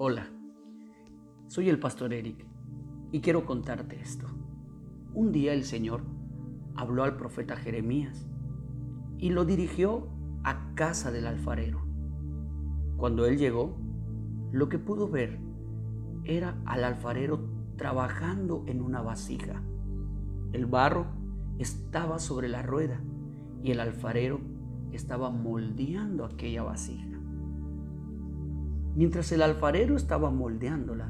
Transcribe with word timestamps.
Hola, 0.00 0.28
soy 1.48 1.68
el 1.68 1.80
pastor 1.80 2.12
Eric 2.12 2.46
y 3.10 3.20
quiero 3.20 3.44
contarte 3.44 4.00
esto. 4.00 4.28
Un 5.12 5.32
día 5.32 5.52
el 5.52 5.64
Señor 5.64 6.02
habló 6.76 7.02
al 7.02 7.16
profeta 7.16 7.56
Jeremías 7.56 8.28
y 9.18 9.30
lo 9.30 9.44
dirigió 9.44 10.06
a 10.44 10.72
casa 10.76 11.10
del 11.10 11.26
alfarero. 11.26 11.80
Cuando 12.96 13.26
él 13.26 13.38
llegó, 13.38 13.76
lo 14.52 14.68
que 14.68 14.78
pudo 14.78 15.08
ver 15.08 15.40
era 16.22 16.62
al 16.64 16.84
alfarero 16.84 17.50
trabajando 17.74 18.62
en 18.68 18.82
una 18.82 19.02
vasija. 19.02 19.64
El 20.52 20.66
barro 20.66 21.06
estaba 21.58 22.20
sobre 22.20 22.48
la 22.48 22.62
rueda 22.62 23.02
y 23.64 23.72
el 23.72 23.80
alfarero 23.80 24.38
estaba 24.92 25.30
moldeando 25.30 26.24
aquella 26.24 26.62
vasija. 26.62 27.17
Mientras 28.98 29.30
el 29.30 29.42
alfarero 29.42 29.94
estaba 29.94 30.28
moldeándola, 30.32 31.08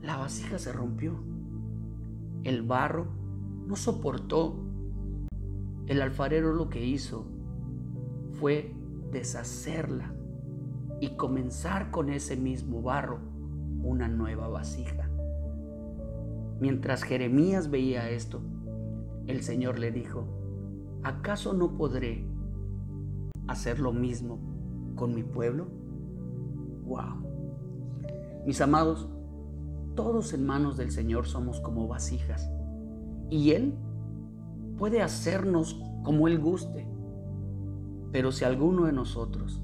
la 0.00 0.16
vasija 0.16 0.58
se 0.58 0.72
rompió. 0.72 1.12
El 2.42 2.62
barro 2.62 3.04
no 3.66 3.76
soportó. 3.76 4.56
El 5.88 6.00
alfarero 6.00 6.54
lo 6.54 6.70
que 6.70 6.86
hizo 6.86 7.26
fue 8.40 8.74
deshacerla 9.12 10.14
y 10.98 11.16
comenzar 11.16 11.90
con 11.90 12.08
ese 12.08 12.34
mismo 12.34 12.80
barro 12.80 13.18
una 13.82 14.08
nueva 14.08 14.48
vasija. 14.48 15.10
Mientras 16.60 17.02
Jeremías 17.02 17.68
veía 17.68 18.08
esto, 18.08 18.40
el 19.26 19.42
Señor 19.42 19.78
le 19.78 19.92
dijo, 19.92 20.24
¿acaso 21.02 21.52
no 21.52 21.76
podré 21.76 22.24
hacer 23.48 23.80
lo 23.80 23.92
mismo 23.92 24.40
con 24.94 25.14
mi 25.14 25.24
pueblo? 25.24 25.84
Wow. 26.86 28.44
Mis 28.46 28.60
amados, 28.60 29.08
todos 29.96 30.32
en 30.32 30.46
manos 30.46 30.76
del 30.76 30.92
Señor 30.92 31.26
somos 31.26 31.60
como 31.60 31.88
vasijas. 31.88 32.48
Y 33.28 33.50
Él 33.50 33.74
puede 34.78 35.02
hacernos 35.02 35.82
como 36.04 36.28
Él 36.28 36.38
guste. 36.38 36.88
Pero 38.12 38.30
si 38.30 38.44
alguno 38.44 38.84
de 38.84 38.92
nosotros 38.92 39.62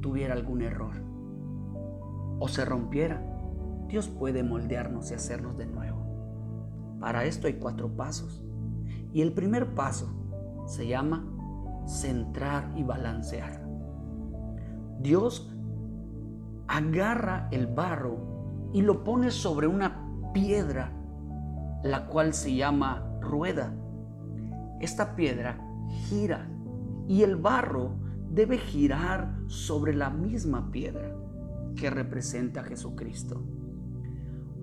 tuviera 0.00 0.34
algún 0.34 0.62
error 0.62 0.94
o 2.40 2.48
se 2.48 2.64
rompiera, 2.64 3.22
Dios 3.88 4.08
puede 4.08 4.42
moldearnos 4.42 5.10
y 5.10 5.14
hacernos 5.14 5.56
de 5.58 5.66
nuevo. 5.66 6.96
Para 7.00 7.24
esto 7.26 7.46
hay 7.46 7.54
cuatro 7.54 7.94
pasos. 7.94 8.42
Y 9.12 9.20
el 9.20 9.32
primer 9.32 9.74
paso 9.74 10.08
se 10.66 10.88
llama 10.88 11.26
centrar 11.86 12.72
y 12.76 12.82
balancear. 12.82 13.62
Dios 15.00 15.53
agarra 16.68 17.48
el 17.50 17.66
barro 17.66 18.70
y 18.72 18.82
lo 18.82 19.04
pone 19.04 19.30
sobre 19.30 19.66
una 19.66 20.32
piedra, 20.32 20.92
la 21.82 22.06
cual 22.06 22.34
se 22.34 22.54
llama 22.54 23.18
rueda. 23.20 23.72
Esta 24.80 25.14
piedra 25.14 25.58
gira 26.08 26.48
y 27.08 27.22
el 27.22 27.36
barro 27.36 27.96
debe 28.30 28.58
girar 28.58 29.34
sobre 29.46 29.94
la 29.94 30.10
misma 30.10 30.70
piedra 30.70 31.14
que 31.76 31.90
representa 31.90 32.60
a 32.60 32.64
Jesucristo. 32.64 33.42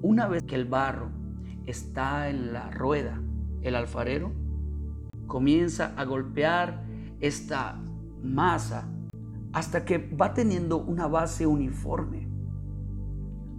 Una 0.02 0.28
vez 0.28 0.44
que 0.44 0.56
el 0.56 0.66
barro 0.66 1.10
está 1.66 2.30
en 2.30 2.54
la 2.54 2.70
rueda, 2.72 3.22
el 3.62 3.76
alfarero 3.76 4.34
comienza 5.28 5.94
a 5.96 6.04
golpear 6.04 6.84
esta 7.20 7.82
masa 8.22 8.90
hasta 9.54 9.86
que 9.86 9.98
va 9.98 10.34
teniendo 10.34 10.78
una 10.78 11.08
base 11.08 11.46
uniforme. 11.46 12.28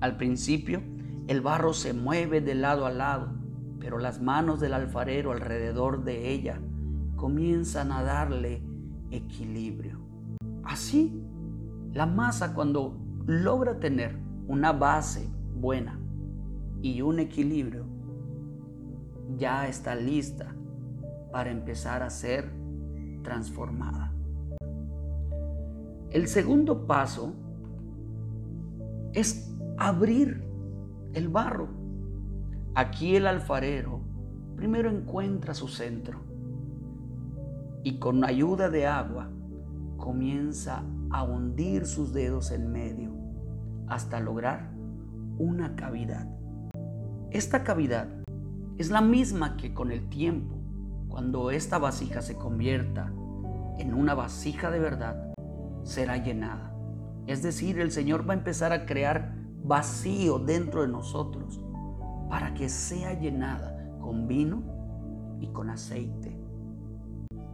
Al 0.00 0.16
principio, 0.16 0.82
el 1.28 1.40
barro 1.40 1.74
se 1.74 1.92
mueve 1.92 2.40
de 2.40 2.54
lado 2.54 2.86
a 2.86 2.90
lado, 2.90 3.32
pero 3.78 3.98
las 3.98 4.20
manos 4.20 4.60
del 4.60 4.74
alfarero 4.74 5.32
alrededor 5.32 6.04
de 6.04 6.30
ella 6.30 6.60
comienzan 7.16 7.92
a 7.92 8.02
darle 8.02 8.62
equilibrio. 9.10 9.98
Así, 10.64 11.22
la 11.92 12.06
masa 12.06 12.54
cuando 12.54 12.98
logra 13.26 13.78
tener 13.78 14.18
una 14.48 14.72
base 14.72 15.28
buena 15.54 15.98
y 16.80 17.02
un 17.02 17.20
equilibrio, 17.20 17.86
ya 19.36 19.68
está 19.68 19.94
lista 19.94 20.54
para 21.30 21.50
empezar 21.50 22.02
a 22.02 22.10
ser 22.10 22.52
transformada. 23.22 24.11
El 26.12 26.28
segundo 26.28 26.86
paso 26.86 27.32
es 29.14 29.50
abrir 29.78 30.44
el 31.14 31.28
barro. 31.30 31.68
Aquí 32.74 33.16
el 33.16 33.26
alfarero 33.26 34.00
primero 34.54 34.90
encuentra 34.90 35.54
su 35.54 35.68
centro 35.68 36.20
y 37.82 37.98
con 37.98 38.24
ayuda 38.24 38.68
de 38.68 38.86
agua 38.86 39.30
comienza 39.96 40.84
a 41.10 41.22
hundir 41.22 41.86
sus 41.86 42.12
dedos 42.12 42.50
en 42.50 42.70
medio 42.70 43.12
hasta 43.88 44.20
lograr 44.20 44.70
una 45.38 45.76
cavidad. 45.76 46.28
Esta 47.30 47.64
cavidad 47.64 48.08
es 48.76 48.90
la 48.90 49.00
misma 49.00 49.56
que 49.56 49.72
con 49.72 49.90
el 49.90 50.10
tiempo, 50.10 50.56
cuando 51.08 51.50
esta 51.50 51.78
vasija 51.78 52.20
se 52.20 52.36
convierta 52.36 53.10
en 53.78 53.94
una 53.94 54.14
vasija 54.14 54.70
de 54.70 54.78
verdad, 54.78 55.31
será 55.84 56.16
llenada. 56.16 56.74
Es 57.26 57.42
decir, 57.42 57.78
el 57.78 57.92
Señor 57.92 58.28
va 58.28 58.34
a 58.34 58.38
empezar 58.38 58.72
a 58.72 58.86
crear 58.86 59.34
vacío 59.64 60.38
dentro 60.38 60.82
de 60.82 60.88
nosotros 60.88 61.60
para 62.28 62.54
que 62.54 62.68
sea 62.68 63.18
llenada 63.18 63.96
con 64.00 64.26
vino 64.26 64.62
y 65.40 65.48
con 65.48 65.70
aceite. 65.70 66.36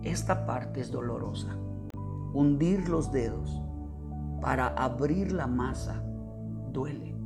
Esta 0.03 0.47
parte 0.47 0.81
es 0.81 0.91
dolorosa. 0.91 1.57
Hundir 2.33 2.89
los 2.89 3.13
dedos 3.13 3.63
para 4.41 4.69
abrir 4.69 5.33
la 5.33 5.47
masa 5.47 6.03
duele. 6.73 7.17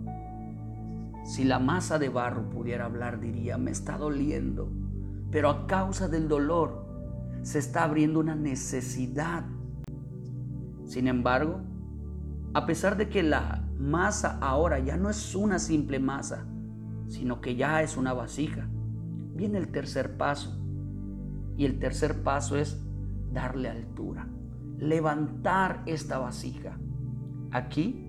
Si 1.25 1.45
la 1.45 1.59
masa 1.59 1.99
de 1.99 2.09
barro 2.09 2.51
pudiera 2.51 2.87
hablar, 2.87 3.21
diría, 3.21 3.59
me 3.59 3.71
está 3.71 3.97
doliendo, 3.97 4.73
pero 5.31 5.51
a 5.51 5.67
causa 5.67 6.09
del 6.09 6.29
dolor 6.29 6.87
se 7.43 7.59
está 7.59 7.85
abriendo 7.85 8.19
una 8.19 8.35
necesidad 8.35 9.45
sin 10.93 11.09
embargo, 11.09 11.63
a 12.53 12.67
pesar 12.67 12.99
de 12.99 13.09
que 13.09 13.23
la 13.23 13.67
masa 13.79 14.37
ahora 14.43 14.79
ya 14.79 14.99
no 14.99 15.09
es 15.09 15.35
una 15.35 15.59
simple 15.59 15.99
masa, 15.99 16.45
sino 17.09 17.41
que 17.41 17.57
ya 17.57 17.81
es 17.81 17.97
una 17.97 18.13
vasija, 18.13 18.69
viene 19.35 19.57
el 19.57 19.69
tercer 19.69 20.19
paso. 20.19 20.61
Y 21.57 21.65
el 21.65 21.79
tercer 21.79 22.23
paso 22.23 22.59
es 22.59 22.79
darle 23.33 23.71
altura, 23.71 24.27
levantar 24.77 25.83
esta 25.87 26.19
vasija. 26.19 26.77
Aquí, 27.53 28.07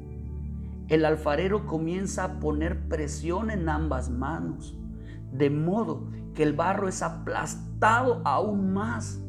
el 0.90 1.06
alfarero 1.06 1.66
comienza 1.66 2.26
a 2.26 2.40
poner 2.42 2.90
presión 2.90 3.50
en 3.50 3.70
ambas 3.70 4.10
manos, 4.10 4.78
de 5.32 5.50
modo 5.50 6.10
que 6.34 6.44
el 6.44 6.52
barro 6.52 6.90
es 6.90 7.02
aplastado 7.02 8.22
aún 8.26 8.74
más 8.74 9.22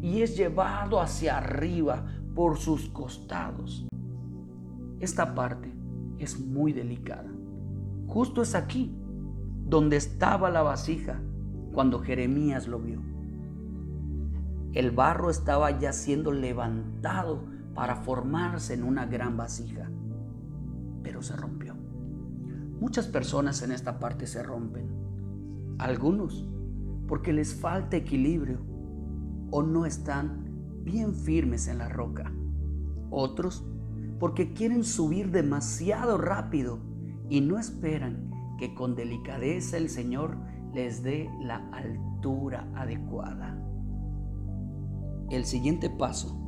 y 0.00 0.22
es 0.22 0.36
llevado 0.36 1.00
hacia 1.00 1.38
arriba 1.38 2.06
por 2.40 2.56
sus 2.56 2.88
costados. 2.88 3.86
Esta 4.98 5.34
parte 5.34 5.70
es 6.16 6.40
muy 6.40 6.72
delicada. 6.72 7.30
Justo 8.06 8.40
es 8.40 8.54
aquí 8.54 8.96
donde 9.66 9.98
estaba 9.98 10.48
la 10.48 10.62
vasija 10.62 11.20
cuando 11.74 11.98
Jeremías 11.98 12.66
lo 12.66 12.78
vio. 12.78 13.02
El 14.72 14.90
barro 14.90 15.28
estaba 15.28 15.78
ya 15.78 15.92
siendo 15.92 16.32
levantado 16.32 17.44
para 17.74 17.96
formarse 17.96 18.72
en 18.72 18.84
una 18.84 19.04
gran 19.04 19.36
vasija, 19.36 19.90
pero 21.02 21.20
se 21.20 21.36
rompió. 21.36 21.74
Muchas 22.80 23.06
personas 23.06 23.60
en 23.60 23.70
esta 23.70 23.98
parte 23.98 24.26
se 24.26 24.42
rompen. 24.42 24.88
Algunos 25.76 26.48
porque 27.06 27.34
les 27.34 27.54
falta 27.54 27.98
equilibrio 27.98 28.60
o 29.50 29.62
no 29.62 29.84
están 29.84 30.49
bien 30.84 31.14
firmes 31.14 31.68
en 31.68 31.78
la 31.78 31.88
roca. 31.88 32.32
Otros 33.10 33.64
porque 34.20 34.52
quieren 34.52 34.84
subir 34.84 35.30
demasiado 35.30 36.18
rápido 36.18 36.78
y 37.30 37.40
no 37.40 37.58
esperan 37.58 38.30
que 38.58 38.74
con 38.74 38.94
delicadeza 38.94 39.78
el 39.78 39.88
Señor 39.88 40.36
les 40.74 41.02
dé 41.02 41.28
la 41.40 41.56
altura 41.72 42.70
adecuada. 42.76 43.58
El 45.30 45.46
siguiente 45.46 45.88
paso, 45.88 46.38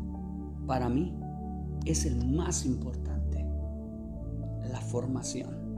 para 0.66 0.88
mí, 0.88 1.18
es 1.86 2.04
el 2.04 2.28
más 2.30 2.66
importante, 2.66 3.44
la 4.70 4.80
formación. 4.80 5.76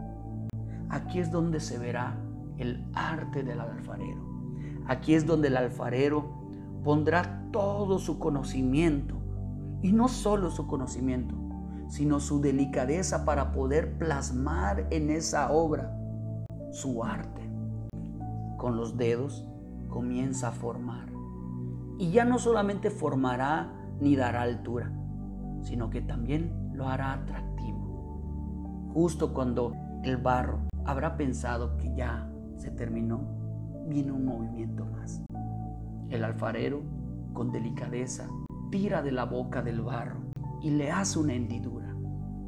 Aquí 0.91 1.21
es 1.21 1.31
donde 1.31 1.61
se 1.61 1.79
verá 1.79 2.19
el 2.59 2.85
arte 2.95 3.43
del 3.43 3.61
alfarero. 3.61 4.23
Aquí 4.87 5.15
es 5.15 5.27
donde 5.27 5.49
el 5.49 5.57
alfarero 5.57 6.44
pondrá 6.85 7.49
todo 7.51 7.99
su 7.99 8.19
conocimiento, 8.19 9.17
y 9.83 9.93
no 9.93 10.09
solo 10.09 10.51
su 10.51 10.67
conocimiento, 10.67 11.35
sino 11.89 12.21
su 12.21 12.41
delicadeza 12.41 13.25
para 13.25 13.53
poder 13.53 13.99
plasmar 13.99 14.87
en 14.91 15.11
esa 15.11 15.53
obra 15.53 15.95
su 16.73 17.05
arte. 17.05 17.43
Con 18.57 18.77
los 18.77 18.97
dedos 18.97 19.47
comienza 19.89 20.49
a 20.49 20.53
formar. 20.53 21.09
Y 21.99 22.11
ya 22.11 22.25
no 22.25 22.39
solamente 22.39 22.91
formará 22.91 23.73
ni 24.01 24.17
dará 24.17 24.43
altura, 24.43 24.91
sino 25.63 25.91
que 25.91 26.01
también 26.01 26.71
lo 26.73 26.89
hará 26.89 27.13
atractivo. 27.13 28.91
Justo 28.95 29.35
cuando 29.35 29.75
el 30.03 30.17
barro 30.17 30.61
habrá 30.85 31.17
pensado 31.17 31.77
que 31.77 31.95
ya 31.95 32.31
se 32.57 32.71
terminó, 32.71 33.21
viene 33.87 34.13
un 34.13 34.25
movimiento 34.25 34.87
más. 34.87 35.23
El 36.11 36.25
alfarero, 36.25 36.83
con 37.33 37.51
delicadeza, 37.51 38.29
tira 38.71 39.03
de 39.03 39.13
la 39.13 39.25
boca 39.25 39.63
del 39.63 39.81
barro 39.81 40.21
y 40.63 40.71
le 40.71 40.91
hace 40.91 41.19
una 41.19 41.35
hendidura, 41.35 41.95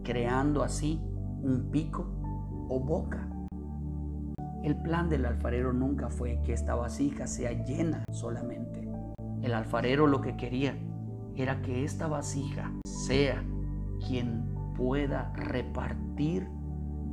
creando 0.02 0.62
así 0.62 1.00
un 1.42 1.70
pico 1.70 2.06
o 2.68 2.80
boca. 2.80 3.28
El 4.62 4.76
plan 4.82 5.08
del 5.08 5.26
alfarero 5.26 5.72
nunca 5.72 6.08
fue 6.08 6.40
que 6.44 6.52
esta 6.52 6.74
vasija 6.74 7.26
sea 7.26 7.52
llena 7.64 8.04
solamente. 8.10 8.88
El 9.42 9.54
alfarero 9.54 10.06
lo 10.06 10.20
que 10.20 10.36
quería 10.36 10.76
era 11.36 11.62
que 11.62 11.84
esta 11.84 12.08
vasija 12.08 12.72
sea 12.84 13.44
quien 14.06 14.54
pueda 14.74 15.32
repartir 15.34 16.48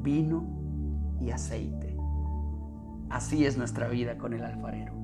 vino 0.01 0.47
y 1.19 1.31
aceite. 1.31 1.95
Así 3.09 3.45
es 3.45 3.57
nuestra 3.57 3.87
vida 3.87 4.17
con 4.17 4.33
el 4.33 4.43
alfarero. 4.43 5.02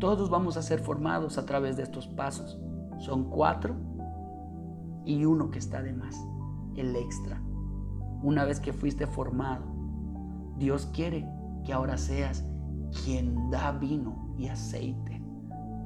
Todos 0.00 0.30
vamos 0.30 0.56
a 0.56 0.62
ser 0.62 0.80
formados 0.80 1.36
a 1.36 1.44
través 1.44 1.76
de 1.76 1.82
estos 1.82 2.08
pasos. 2.08 2.58
Son 2.98 3.28
cuatro 3.28 3.76
y 5.04 5.26
uno 5.26 5.50
que 5.50 5.58
está 5.58 5.82
de 5.82 5.92
más, 5.92 6.16
el 6.74 6.96
extra. 6.96 7.42
Una 8.22 8.46
vez 8.46 8.60
que 8.60 8.72
fuiste 8.72 9.06
formado, 9.06 9.62
Dios 10.56 10.86
quiere 10.94 11.28
que 11.66 11.74
ahora 11.74 11.98
seas 11.98 12.46
quien 13.04 13.50
da 13.50 13.72
vino 13.72 14.34
y 14.38 14.48
aceite. 14.48 15.22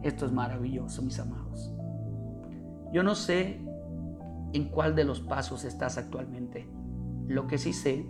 Esto 0.04 0.26
es 0.26 0.32
maravilloso, 0.32 1.02
mis 1.02 1.18
amados. 1.18 1.72
Yo 2.92 3.02
no 3.02 3.16
sé 3.16 3.60
en 4.52 4.68
cuál 4.68 4.94
de 4.94 5.02
los 5.02 5.20
pasos 5.20 5.64
estás 5.64 5.98
actualmente. 5.98 6.70
Lo 7.26 7.48
que 7.48 7.58
sí 7.58 7.72
sé 7.72 8.08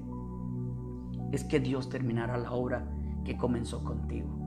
es 1.33 1.45
que 1.45 1.61
Dios 1.61 1.89
terminará 1.89 2.37
la 2.37 2.53
obra 2.53 2.87
que 3.25 3.39
comenzó 3.39 3.83
contigo. 3.83 4.44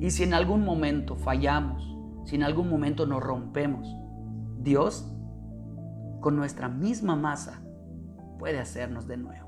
Y 0.00 0.10
si 0.10 0.22
en 0.22 0.34
algún 0.34 0.64
momento 0.64 1.16
fallamos, 1.16 1.96
si 2.24 2.36
en 2.36 2.42
algún 2.42 2.68
momento 2.68 3.06
nos 3.06 3.22
rompemos, 3.22 3.88
Dios, 4.58 5.10
con 6.20 6.36
nuestra 6.36 6.68
misma 6.68 7.16
masa, 7.16 7.62
puede 8.38 8.58
hacernos 8.58 9.06
de 9.06 9.16
nuevo. 9.16 9.47